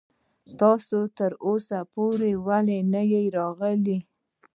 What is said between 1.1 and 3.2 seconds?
تر اوسه پورې ولې نه